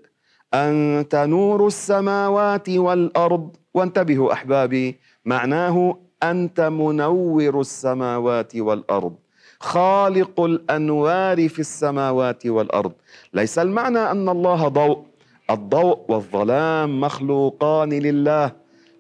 أنت 0.54 1.16
نور 1.16 1.68
السماوات 1.68 2.70
والأرض. 2.70 3.56
وانتبهوا 3.74 4.34
أحبابي 4.34 5.00
معناه 5.26 5.98
أنت 6.24 6.62
منور 6.62 7.60
السماوات 7.60 8.56
والأرض. 8.56 9.16
خالق 9.60 10.42
الأنوار 10.42 11.50
في 11.50 11.60
السماوات 11.60 12.46
والأرض. 12.46 12.92
ليس 13.34 13.60
المعنى 13.60 14.00
أن 14.00 14.30
الله 14.30 14.68
ضوء 14.68 15.11
الضوء 15.54 16.00
والظلام 16.10 17.02
مخلوقان 17.02 17.90
لله. 17.94 18.52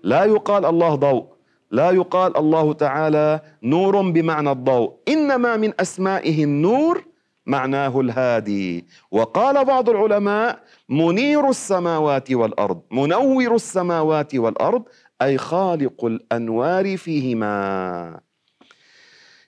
لا 0.03 0.23
يقال 0.25 0.65
الله 0.65 0.95
ضوء 0.95 1.25
لا 1.71 1.91
يقال 1.91 2.37
الله 2.37 2.73
تعالى 2.73 3.39
نور 3.63 4.01
بمعنى 4.11 4.51
الضوء 4.51 4.93
إنما 5.07 5.57
من 5.57 5.73
أسمائه 5.79 6.43
النور 6.43 7.03
معناه 7.45 7.99
الهادي. 7.99 8.85
وقال 9.11 9.65
بعض 9.65 9.89
العلماء 9.89 10.59
منير 10.89 11.49
السماوات 11.49 12.31
والأرض 12.31 12.81
منور 12.91 13.55
السماوات 13.55 14.35
والأرض 14.35 14.83
أي 15.21 15.37
خالق 15.37 16.05
الأنوار 16.05 16.97
فيهما. 16.97 18.19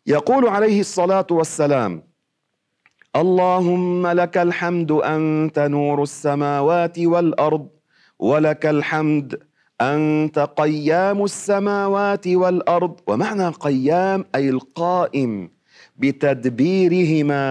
يقول 0.07 0.47
عليه 0.47 0.79
الصلاة 0.79 1.27
والسلام 1.31 2.12
اللهم 3.15 4.07
لك 4.07 4.37
الحمد 4.37 4.91
أنت 4.91 5.59
نور 5.59 6.03
السماوات 6.03 6.99
والأرض 6.99 7.67
ولك 8.19 8.65
الحمد 8.65 9.39
أنت 9.81 10.39
قيام 10.39 11.23
السماوات 11.23 12.27
والأرض 12.27 12.99
ومعنى 13.07 13.47
قيام 13.49 14.25
أي 14.35 14.49
القائم 14.49 15.49
بتدبيرهما 15.97 17.43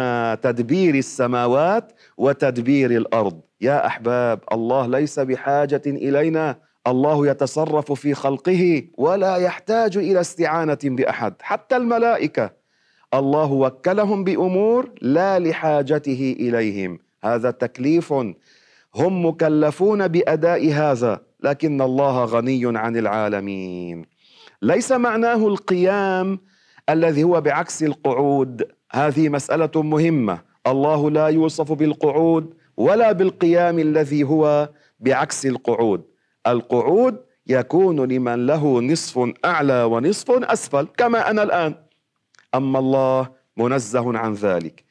تدبير 0.42 0.94
السماوات 0.94 1.92
وتدبير 2.16 2.90
الأرض. 2.90 3.40
يا 3.60 3.86
أحباب 3.86 4.40
الله 4.52 4.86
ليس 4.86 5.18
بحاجة 5.18 5.82
إلينا 5.86 6.58
الله 6.86 7.26
يتصرف 7.26 7.92
في 7.92 8.14
خلقه 8.14 8.82
ولا 8.98 9.36
يحتاج 9.36 9.96
إلى 9.96 10.20
استعانة 10.20 10.78
بأحد 10.84 11.34
حتى 11.42 11.76
الملائكة 11.76 12.61
الله 13.14 13.52
وكلهم 13.52 14.24
بأمور 14.24 14.90
لا 15.00 15.38
لحاجته 15.38 16.36
إليهم. 16.40 16.98
هذا 17.24 17.50
تكليف. 17.50 18.12
هم 18.94 19.26
مكلفون 19.26 20.08
بأداء 20.08 20.72
هذا 20.72 21.20
لكن 21.40 21.82
الله 21.82 22.24
غني 22.24 22.78
عن 22.78 22.96
العالمين. 22.96 24.04
ليس 24.62 24.92
معناه 24.92 25.46
القيام 25.48 26.38
الذي 26.88 27.24
هو 27.24 27.40
بعكس 27.40 27.82
القعود. 27.82 28.62
هذه 28.92 29.28
مسألة 29.28 29.82
مهمة. 29.82 30.40
الله 30.66 31.10
لا 31.10 31.28
يوصف 31.28 31.72
بالقعود 31.72 32.54
ولا 32.76 33.12
بالقيام 33.12 33.78
الذي 33.78 34.24
هو 34.24 34.68
بعكس 35.00 35.46
القعود. 35.46 36.02
القعود 36.46 37.16
يكون 37.46 38.12
لمن 38.12 38.46
له 38.46 38.80
نصف 38.80 39.30
أعلى 39.44 39.82
ونصف 39.82 40.30
أسفل 40.30 40.88
كما 40.96 41.30
أنا 41.30 41.42
الآن. 41.42 41.74
أما 42.54 42.78
الله 42.78 43.28
منزه 43.56 44.18
عن 44.18 44.32
ذلك. 44.32 44.84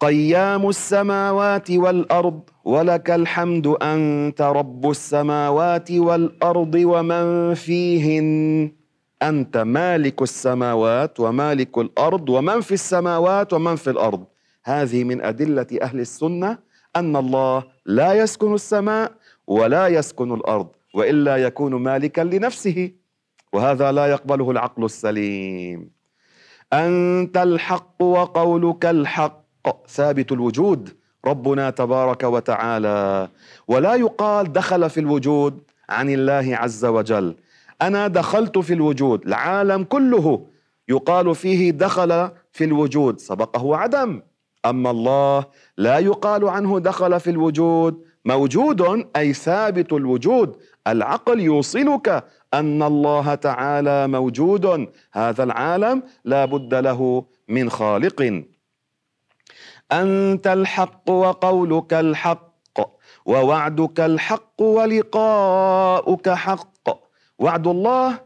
قيام 0.00 0.68
السماوات 0.68 1.70
والأرض 1.70 2.40
ولك 2.64 3.10
الحمد 3.10 3.66
أنت 3.66 4.40
رب 4.42 4.90
السماوات 4.90 5.90
والأرض 5.90 6.74
ومن 6.74 7.54
فيهن 7.54 8.72
أنت 9.22 9.56
مالك 9.56 10.22
السماوات 10.22 11.20
ومالك 11.20 11.78
الأرض 11.78 12.28
ومن 12.28 12.60
في 12.60 12.74
السماوات 12.74 13.52
ومن 13.52 13.76
في 13.76 13.90
الأرض. 13.90 14.24
هذه 14.64 15.04
من 15.04 15.20
أدلة 15.24 15.66
أهل 15.82 16.00
السنة 16.00 16.58
أن 16.96 17.16
الله 17.16 17.64
لا 17.86 18.12
يسكن 18.14 18.54
السماء 18.54 19.12
ولا 19.46 19.88
يسكن 19.88 20.34
الأرض 20.34 20.68
وإلا 20.94 21.36
يكون 21.36 21.74
مالكا 21.74 22.20
لنفسه 22.20 22.90
وهذا 23.52 23.92
لا 23.92 24.06
يقبله 24.06 24.50
العقل 24.50 24.84
السليم. 24.84 25.97
أنت 26.72 27.36
الحق 27.36 28.02
وقولك 28.02 28.86
الحق. 28.86 29.38
ثابت 29.88 30.32
الوجود. 30.32 30.88
ربنا 31.26 31.70
تبارك 31.70 32.22
وتعالى. 32.22 33.28
ولا 33.68 33.94
يقال 33.94 34.52
دخل 34.52 34.90
في 34.90 35.00
الوجود 35.00 35.62
عن 35.88 36.10
الله 36.10 36.56
عز 36.56 36.84
وجل. 36.84 37.34
أنا 37.82 38.06
دخلت 38.06 38.58
في 38.58 38.72
الوجود. 38.72 39.26
العالم 39.26 39.84
كله 39.84 40.46
يقال 40.88 41.34
فيه 41.34 41.70
دخل 41.70 42.30
في 42.52 42.64
الوجود. 42.64 43.20
سبقه 43.20 43.76
عدم. 43.76 44.22
أما 44.66 44.90
الله 44.90 45.44
لا 45.78 45.98
يقال 45.98 46.48
عنه 46.48 46.78
دخل 46.78 47.20
في 47.20 47.30
الوجود. 47.30 48.04
موجود 48.24 49.06
أي 49.16 49.32
ثابت 49.32 49.92
الوجود. 49.92 50.56
العقل 50.86 51.40
يوصلك 51.40 52.24
أن 52.54 52.82
الله 52.82 53.34
تعالى 53.34 54.08
موجود. 54.08 54.88
هذا 55.12 55.44
العالم 55.44 56.02
لا 56.24 56.44
بد 56.44 56.74
له 56.74 57.24
من 57.48 57.70
خالق. 57.70 58.44
أنت 59.92 60.46
الحق 60.46 61.10
وقولك 61.10 61.94
الحق 61.94 62.48
ووعدك 63.26 64.00
الحق 64.00 64.62
ولقاؤك 64.62 66.28
حق. 66.28 66.88
وعد 67.38 67.66
الله 67.66 68.20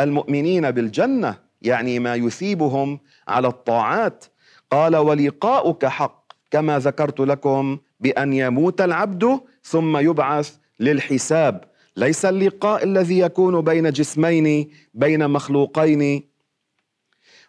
المؤمنين 0.00 0.70
بالجنة 0.70 1.38
يعني 1.62 1.98
ما 1.98 2.14
يثيبهم 2.14 3.00
على 3.28 3.48
الطاعات. 3.48 4.24
قال 4.70 4.96
ولقاؤك 4.96 5.86
حق 5.86 6.32
كما 6.50 6.78
ذكرت 6.78 7.20
لكم 7.20 7.78
بأن 8.00 8.32
يموت 8.32 8.80
العبد 8.80 9.40
ثم 9.62 9.96
يبعث 9.96 10.56
للحساب. 10.80 11.64
ليس 11.96 12.24
اللقاء 12.24 12.84
الذي 12.84 13.18
يكون 13.18 13.60
بين 13.60 13.90
جسمين 13.90 14.70
بين 14.94 15.30
مخلوقين. 15.30 16.22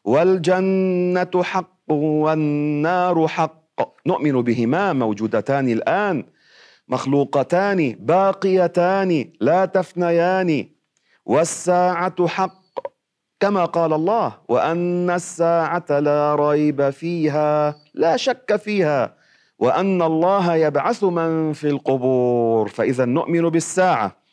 والجنة 0.04 1.44
حق 1.44 1.92
والنار 1.92 3.27
حق. 3.27 3.58
نؤمن 4.06 4.42
بهما 4.42 4.94
موجودتان 4.94 5.70
الآن. 5.70 6.25
مخلوقتان 6.88 7.96
باقيتان 8.00 9.32
لا 9.42 9.66
تفنيان. 9.66 10.70
والساعة 11.25 12.27
حق. 12.27 12.64
كما 13.40 13.66
قال 13.66 13.94
الله 13.94 14.38
وأن 14.48 15.10
الساعة 15.10 16.00
لا 16.00 16.36
ريب 16.36 16.90
فيها 16.90 17.75
لا 17.94 18.18
شك 18.18 18.55
فيها. 18.55 19.16
وأن 19.60 20.01
الله 20.01 20.55
يبعث 20.55 21.03
من 21.03 21.53
في 21.53 21.68
القبور. 21.68 22.68
فإذا 22.68 23.05
نؤمن 23.05 23.50
بالساعة. 23.50 24.26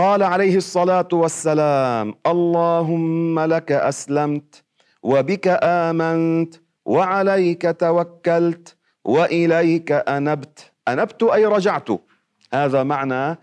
قال 0.00 0.22
عليه 0.22 0.56
الصلاة 0.56 1.08
والسلام 1.12 2.14
اللهم 2.26 3.40
لك 3.40 3.72
أسلمت 3.72 4.62
وبك 5.02 5.58
آمنت 5.62 6.54
وعليك 6.84 7.76
توكلت 7.78 8.76
وإليك 9.04 9.92
أنبت. 9.92 10.72
أنبت 10.88 11.22
أي 11.22 11.46
رجعت؟ 11.46 11.88
هذا 12.54 12.82
معنى 12.82 13.38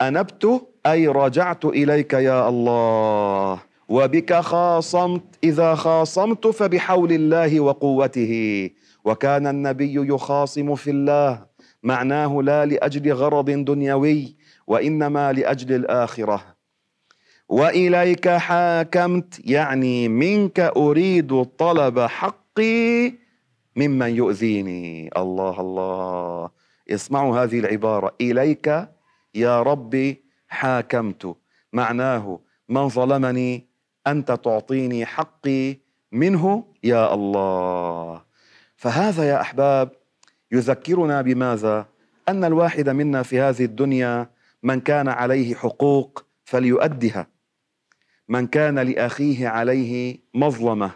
أنبت 0.00 0.66
أي 0.86 1.08
رجعت 1.08 1.64
إليك 1.64 2.12
يا 2.12 2.48
الله. 2.48 3.58
وبك 3.88 4.34
خاصمت 4.34 5.24
إذا 5.44 5.74
خاصمت 5.74 6.46
فبحول 6.46 7.12
الله 7.12 7.60
وقوته. 7.60 8.70
وكان 9.04 9.46
النبي 9.46 9.94
يخاصم 10.14 10.74
في 10.74 10.90
الله 10.90 11.46
معناه 11.82 12.42
لا 12.42 12.66
لأجل 12.66 13.12
غرض 13.12 13.50
دنيوي 13.50 14.43
وإنما 14.66 15.32
لأجل 15.32 15.74
الآخرة. 15.74 16.54
وإليك 17.48 18.28
حاكمت 18.28 19.40
يعني 19.44 20.08
منك 20.08 20.60
أريد 20.60 21.44
طلب 21.44 22.00
حقي 22.00 23.12
ممن 23.76 24.16
يؤذيني. 24.16 25.10
الله 25.16 25.60
الله. 25.60 26.50
اسمعوا 26.90 27.42
هذه 27.42 27.58
العبارة. 27.58 28.14
إليك 28.20 28.88
يا 29.34 29.62
ربي 29.62 30.22
حاكمت. 30.48 31.36
معناه 31.72 32.40
من 32.68 32.88
ظلمني 32.88 33.66
أنت 34.06 34.32
تعطيني 34.32 35.06
حقي 35.06 35.76
منه 36.12 36.64
يا 36.84 37.14
الله. 37.14 38.22
فهذا 38.76 39.24
يا 39.28 39.40
أحباب 39.40 39.90
يذكرنا 40.52 41.22
بماذا؟ 41.22 41.86
أن 42.28 42.44
الواحد 42.44 42.88
منا 42.88 43.22
في 43.22 43.40
هذه 43.40 43.64
الدنيا 43.64 44.30
من 44.64 44.80
كان 44.80 45.08
عليه 45.08 45.54
حقوق 45.54 46.24
فليؤدها. 46.44 47.26
من 48.28 48.46
كان 48.46 48.78
لأخيه 48.78 49.48
عليه 49.48 50.18
مظلمة. 50.34 50.90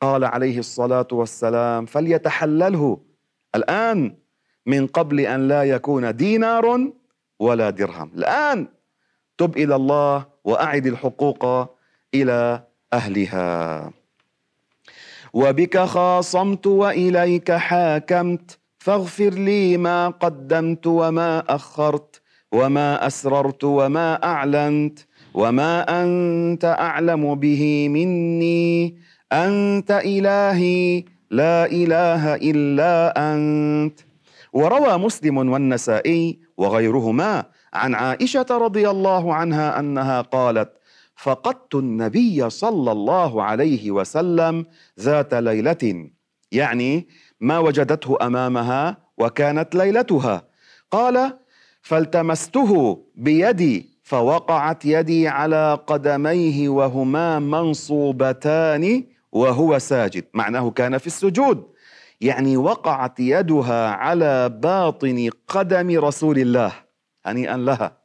قال 0.00 0.24
عليه 0.24 0.58
الصلاة 0.58 1.06
والسلام 1.12 1.86
فليتحلله. 1.86 2.98
الآن 3.54 4.14
من 4.66 4.86
قبل 4.86 5.20
أن 5.20 5.48
لا 5.48 5.62
يكون 5.64 6.16
دينار 6.16 6.92
ولا 7.38 7.70
درهم. 7.70 8.12
الآن 8.14 8.68
تب 9.38 9.56
إلى 9.56 9.74
الله 9.76 10.26
وأعد 10.44 10.86
الحقوق 10.86 11.70
إلى 12.14 12.62
أهلها. 12.92 13.90
وبك 15.32 15.78
خاصمت 15.78 16.66
وإليك 16.66 17.52
حاكمت 17.52 18.58
فاغفر 18.78 19.30
لي 19.30 19.76
ما 19.76 20.08
قدمت 20.08 20.86
وما 20.86 21.54
أخرت. 21.54 22.11
وما 22.52 23.06
اسررت 23.06 23.64
وما 23.64 24.24
اعلنت 24.24 24.98
وما 25.34 26.02
انت 26.02 26.64
اعلم 26.64 27.34
به 27.34 27.88
مني 27.88 28.96
انت 29.32 29.90
الهي 29.90 31.04
لا 31.30 31.66
اله 31.66 32.34
الا 32.34 32.94
انت 33.34 34.00
وروى 34.52 34.98
مسلم 34.98 35.36
والنسائي 35.38 36.38
وغيرهما 36.56 37.44
عن 37.74 37.94
عائشه 37.94 38.46
رضي 38.50 38.90
الله 38.90 39.34
عنها 39.34 39.80
انها 39.80 40.20
قالت 40.20 40.70
فقدت 41.16 41.74
النبي 41.74 42.50
صلى 42.50 42.92
الله 42.92 43.42
عليه 43.42 43.90
وسلم 43.90 44.66
ذات 45.00 45.34
ليله. 45.34 46.10
يعني 46.52 47.08
ما 47.40 47.58
وجدته 47.58 48.26
أمامها 48.26 48.96
وكانت 49.18 49.74
ليلتها. 49.74 50.42
قال 50.90 51.32
فالتمسته 51.82 53.02
بيدي 53.14 53.88
فوقعت 54.02 54.84
يدي 54.84 55.28
على 55.28 55.78
قدميه 55.86 56.68
وهما 56.68 57.38
منصوبتان 57.38 59.04
وهو 59.32 59.78
ساجد. 59.78 60.24
معناه 60.34 60.70
كان 60.70 60.98
في 60.98 61.06
السجود. 61.06 61.66
يعني 62.20 62.56
وقعت 62.56 63.20
يدها 63.20 63.88
على 63.88 64.48
باطن 64.48 65.30
قدم 65.48 65.98
رسول 65.98 66.38
الله. 66.38 66.72
هنيئا 67.24 67.56
لها. 67.56 67.98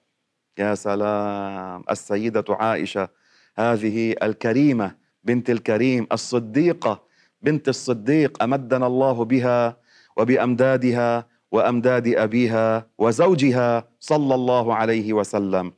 يا 0.58 0.76
سلام. 0.76 1.84
السيدة 1.92 2.46
عائشة 2.50 3.10
هذه 3.58 4.16
الكريمة 4.24 4.96
بنت 5.24 5.50
الكريم 5.50 6.08
الصديقة 6.12 7.04
بنت 7.42 7.70
الصديق 7.70 8.44
أمدنا 8.44 8.88
الله 8.88 9.26
بها 9.26 9.78
وبأمدادها 10.18 11.28
وأمداد 11.58 12.08
أبيها 12.08 12.88
وزوجها 12.98 13.88
صلى 14.00 14.36
الله 14.36 14.76
عليه 14.76 15.14
وسلم. 15.14 15.74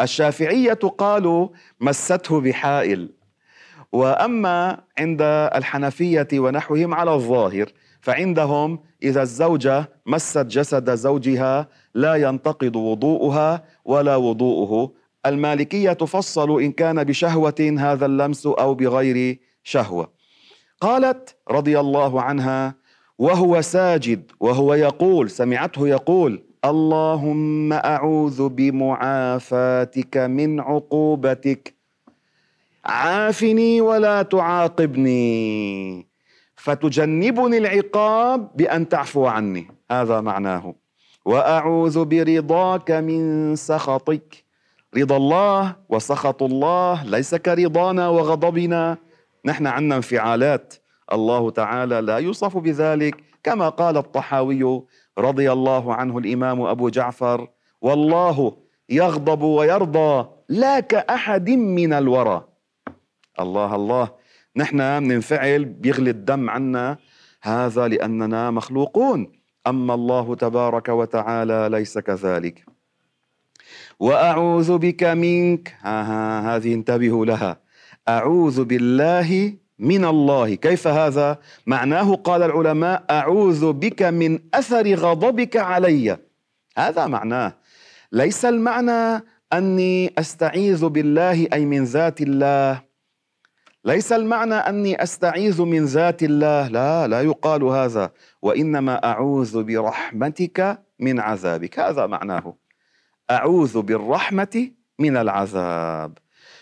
الشافعية 0.00 0.82
قالوا 0.98 1.48
مسته 1.80 2.40
بحائل. 2.40 3.12
وأما 3.92 4.80
عند 4.98 5.22
الحنفية 5.58 6.28
ونحوهم 6.34 6.94
على 6.94 7.14
الظاهر 7.14 7.66
فعندهم 8.00 8.78
إذا 9.02 9.22
الزوجة 9.22 9.88
مست 10.06 10.38
جسد 10.38 10.94
زوجها 10.94 11.68
لا 11.94 12.14
ينتقض 12.14 12.76
وضوءها 12.76 13.64
ولا 13.84 14.16
وضوءه. 14.16 14.92
المالكية 15.26 15.92
تفصل 15.92 16.60
إن 16.62 16.72
كان 16.72 17.04
بشهوة 17.04 17.76
هذا 17.78 18.06
اللمس 18.06 18.46
أو 18.46 18.74
بغير 18.74 19.38
شهوة. 19.64 20.12
قالت 20.80 21.36
رضي 21.50 21.80
الله 21.80 22.22
عنها 22.22 22.83
وهو 23.18 23.60
ساجد 23.60 24.30
وهو 24.40 24.74
يقول 24.74 25.30
سمعته 25.30 25.88
يقول 25.88 26.42
اللهم 26.64 27.72
أعوذ 27.72 28.48
بمعافاتك 28.48 30.16
من 30.16 30.60
عقوبتك. 30.60 31.74
عافني 32.84 33.80
ولا 33.80 34.22
تعاقبني. 34.22 36.06
فتجنبني 36.56 37.58
العقاب 37.58 38.56
بأن 38.56 38.88
تعفو 38.88 39.26
عني. 39.26 39.66
هذا 39.90 40.20
معناه. 40.20 40.74
وأعوذ 41.24 42.04
برضاك 42.04 42.90
من 42.90 43.56
سخطك. 43.56 44.44
رضا 44.96 45.16
الله 45.16 45.76
وسخط 45.88 46.42
الله 46.42 47.04
ليس 47.04 47.34
كرضانا 47.34 48.08
وغضبنا. 48.08 48.98
نحن 49.44 49.66
عندنا 49.66 49.96
انفعالات. 49.96 50.83
الله 51.12 51.50
تعالى 51.50 52.00
لا 52.00 52.18
يوصف 52.18 52.56
بذلك 52.56 53.24
كما 53.42 53.68
قال 53.68 53.96
الطحاوي 53.96 54.82
رضي 55.18 55.52
الله 55.52 55.94
عنه 55.94 56.18
الإمام 56.18 56.62
أبو 56.62 56.88
جعفر 56.88 57.48
والله 57.80 58.56
يغضب 58.88 59.42
ويرضى 59.42 60.28
لا 60.48 60.80
كأحد 60.80 61.50
من 61.50 61.92
الورى. 61.92 62.44
الله 63.40 63.74
الله. 63.74 64.08
نحن 64.56 64.78
بننفعل 65.00 65.64
بيغلي 65.64 66.10
الدم 66.10 66.50
عنا. 66.50 66.98
هذا 67.42 67.88
لأننا 67.88 68.50
مخلوقون. 68.50 69.32
أما 69.66 69.94
الله 69.94 70.34
تبارك 70.34 70.88
وتعالى 70.88 71.68
ليس 71.72 71.98
كذلك. 71.98 72.64
وأعوذ 74.00 74.78
بك 74.78 75.02
منك. 75.04 75.76
ها 75.80 76.02
ها 76.02 76.56
هذه 76.56 76.74
انتبهوا 76.74 77.26
لها. 77.26 77.60
أعوذ 78.08 78.64
بالله 78.64 79.56
من 79.78 80.04
الله. 80.04 80.54
كيف 80.54 80.86
هذا؟ 80.86 81.38
معناه 81.66 82.14
قال 82.14 82.42
العلماء 82.42 83.04
أعوذ 83.10 83.72
بك 83.72 84.02
من 84.02 84.38
أثر 84.54 84.94
غضبك 84.94 85.56
علي. 85.56 86.18
هذا 86.78 87.06
معناه. 87.06 87.52
ليس 88.12 88.44
المعنى 88.44 89.24
أني 89.52 90.12
أستعيذ 90.18 90.86
بالله 90.86 91.48
أي 91.52 91.64
من 91.64 91.84
ذات 91.84 92.20
الله. 92.20 92.82
ليس 93.84 94.12
المعنى 94.12 94.54
أني 94.54 95.02
أستعيذ 95.02 95.62
من 95.62 95.84
ذات 95.84 96.22
الله. 96.22 96.68
لا 96.68 97.08
لا 97.08 97.20
يقال 97.20 97.62
هذا. 97.62 98.10
وإنما 98.42 99.04
أعوذ 99.04 99.62
برحمتك 99.62 100.78
من 101.00 101.20
عذابك. 101.20 101.78
هذا 101.78 102.06
معناه. 102.06 102.56
أعوذ 103.30 103.82
بالرحمة 103.82 104.70
من 104.98 105.16
العذاب. 105.16 106.18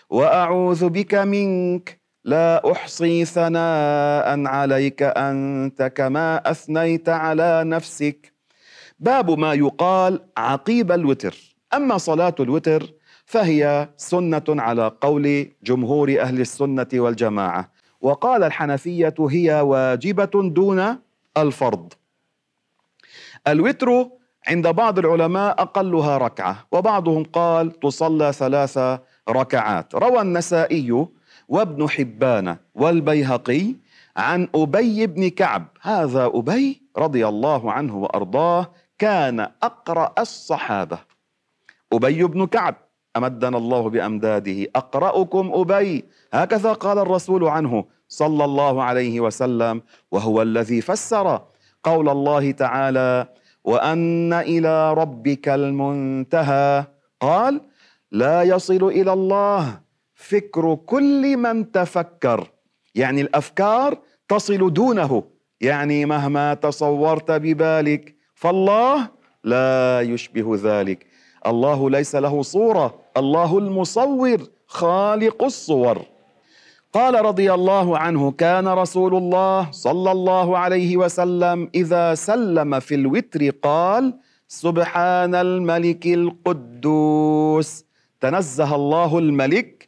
وأعوذ 0.09 0.89
بك 0.89 1.15
منك 1.15 2.02
لا 2.25 2.71
أحصي 2.71 3.25
ثناء 3.25 4.45
عليك 4.47 5.03
أنت 5.03 5.83
كما 5.83 6.51
أثنيت 6.51 7.09
على 7.09 7.63
نفسك. 7.63 8.33
باب 8.99 9.31
ما 9.31 9.53
يقال 9.53 10.19
عقيب 10.37 10.91
الوتر. 10.91 11.55
أما 11.73 11.97
صلاة 11.97 12.35
الوتر 12.39 12.93
فهي 13.25 13.89
سنة 13.97 14.43
على 14.49 14.91
قول 15.01 15.51
جمهور 15.63 16.21
أهل 16.21 16.41
السنة 16.41 16.87
والجماعة. 16.93 17.71
وقال 18.01 18.43
الحنفية 18.43 19.15
هي 19.19 19.61
واجبة 19.61 20.49
دون 20.49 20.97
الفرض. 21.37 21.93
الوتر 23.47 24.07
عند 24.47 24.67
بعض 24.67 24.99
العلماء 24.99 25.61
أقلها 25.61 26.17
ركعة 26.17 26.67
وبعضهم 26.71 27.23
قال 27.23 27.79
تصلى 27.79 28.33
ثلاث 28.33 28.79
ركعات. 29.29 29.95
روى 29.95 30.21
النسائي 30.21 31.07
وابن 31.49 31.89
حبان 31.89 32.57
والبيهقي 32.75 33.75
عن 34.17 34.47
أبي 34.55 35.07
بن 35.07 35.29
كعب. 35.29 35.65
هذا 35.81 36.25
أبي 36.25 36.81
رضي 36.97 37.27
الله 37.27 37.71
عنه 37.71 37.97
وأرضاه 37.97 38.71
كان 38.99 39.39
أقرأ 39.63 40.13
الصحابة. 40.19 40.99
أبي 41.93 42.23
بن 42.23 42.45
كعب 42.47 42.75
أمدنا 43.17 43.57
الله 43.57 43.89
بأمداده 43.89 44.67
أقرأكم 44.75 45.51
أبي. 45.53 46.05
هكذا 46.33 46.73
قال 46.73 46.97
الرسول 46.97 47.43
عنه 47.43 47.85
صلى 48.07 48.45
الله 48.45 48.83
عليه 48.83 49.19
وسلم 49.19 49.81
وهو 50.11 50.41
الذي 50.41 50.81
فسر 50.81 51.41
قول 51.83 52.09
الله 52.09 52.51
تعالى 52.51 53.27
وأن 53.63 54.33
إلى 54.33 54.93
ربك 54.93 55.49
المنتهى 55.49 56.85
قال 57.19 57.61
لا 58.11 58.43
يصل 58.43 58.83
إلى 58.83 59.13
الله 59.13 59.79
فكر 60.29 60.75
كل 60.75 61.37
من 61.37 61.71
تفكر. 61.71 62.51
يعني 62.95 63.21
الأفكار 63.21 63.97
تصل 64.29 64.73
دونه. 64.73 65.23
يعني 65.61 66.05
مهما 66.05 66.53
تصورت 66.53 67.31
ببالك 67.31 68.15
فالله 68.35 69.09
لا 69.43 70.01
يشبه 70.01 70.59
ذلك. 70.63 71.05
الله 71.45 71.89
ليس 71.89 72.15
له 72.15 72.41
صورة. 72.41 72.95
الله 73.17 73.57
المصور 73.57 74.39
خالق 74.67 75.43
الصور. 75.43 76.01
قال 76.93 77.25
رضي 77.25 77.53
الله 77.53 77.97
عنه 77.97 78.31
كان 78.31 78.67
رسول 78.67 79.15
الله 79.15 79.71
صلى 79.71 80.11
الله 80.11 80.57
عليه 80.57 80.97
وسلم 80.97 81.69
إذا 81.75 82.15
سلم 82.15 82.79
في 82.79 82.95
الوتر 82.95 83.49
قال 83.49 84.13
سبحان 84.47 85.35
الملك 85.35 86.05
القدوس. 86.07 87.85
تنزه 88.21 88.75
الله 88.75 89.19
الملك 89.19 89.82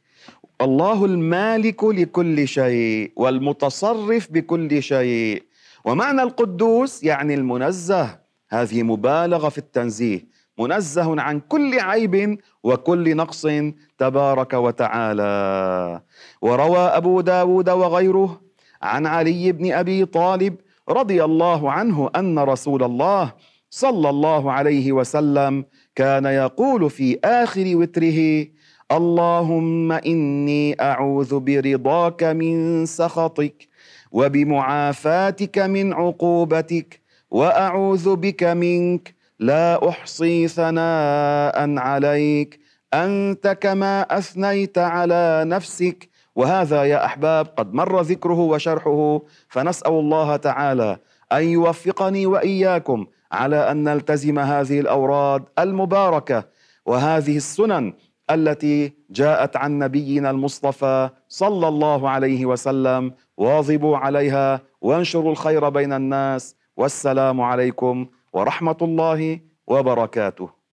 الله 0.61 1.05
المالك 1.05 1.83
لكل 1.83 2.47
شيء 2.47 3.11
والمتصرف 3.15 4.31
بكل 4.31 4.83
شيء. 4.83 5.43
ومعنى 5.85 6.21
القدوس 6.23 7.03
يعني 7.03 7.33
المنزه. 7.33 8.19
هذه 8.49 8.83
مبالغة 8.83 9.49
في 9.49 9.57
التنزيه. 9.57 10.27
منزه 10.59 11.21
عن 11.21 11.39
كل 11.39 11.79
عيب 11.79 12.39
وكل 12.63 13.15
نقص 13.15 13.47
تبارك 13.97 14.53
وتعالى. 14.53 16.01
وروى 16.41 16.77
أبو 16.77 17.21
داود 17.21 17.69
وغيره 17.69 18.41
عن 18.81 19.05
علي 19.05 19.51
بن 19.51 19.71
أبي 19.71 20.05
طالب 20.05 20.55
رضي 20.89 21.23
الله 21.23 21.71
عنه 21.71 22.09
أن 22.15 22.39
رسول 22.39 22.83
الله 22.83 23.33
صلى 23.69 24.09
الله 24.09 24.51
عليه 24.51 24.91
وسلم 24.91 25.65
كان 25.95 26.25
يقول 26.25 26.89
في 26.89 27.19
آخر 27.23 27.71
وتره 27.75 28.47
اللهم 28.91 29.91
إني 29.91 30.81
أعوذ 30.81 31.39
برضاك 31.39 32.23
من 32.23 32.85
سخطك 32.85 33.67
وبمعافاتك 34.11 35.57
من 35.57 35.93
عقوبتك 35.93 37.01
وأعوذ 37.31 38.15
بك 38.15 38.43
منك. 38.43 39.15
لا 39.39 39.89
أحصي 39.89 40.47
ثناء 40.47 41.77
عليك. 41.77 42.59
أنت 42.93 43.57
كما 43.61 44.01
أثنيت 44.01 44.77
على 44.77 45.43
نفسك. 45.47 46.09
وهذا 46.35 46.83
يا 46.83 47.05
أحباب 47.05 47.45
قد 47.57 47.73
مر 47.73 48.01
ذكره 48.01 48.39
وشرحه. 48.39 49.21
فنسأل 49.47 49.91
الله 49.91 50.35
تعالى 50.35 50.97
أن 51.31 51.43
يوفقني 51.43 52.25
وإياكم 52.25 53.05
على 53.31 53.71
أن 53.71 53.83
نلتزم 53.83 54.39
هذه 54.39 54.79
الأوراد 54.79 55.43
المباركة. 55.59 56.43
وهذه 56.85 57.37
السنن 57.37 57.93
التي 58.31 58.93
جاءت 59.09 59.55
عن 59.57 59.79
نبينا 59.79 60.29
المصطفى 60.29 61.09
صلى 61.27 61.67
الله 61.67 62.09
عليه 62.09 62.45
وسلم. 62.45 63.13
واظبوا 63.37 63.97
عليها 63.97 64.61
وانشروا 64.81 65.31
الخير 65.31 65.69
بين 65.69 65.93
الناس. 65.93 66.55
والسلام 66.77 67.41
عليكم 67.41 68.05
ورحمة 68.33 68.77
الله 68.81 69.39
وبركاته. 69.67 70.64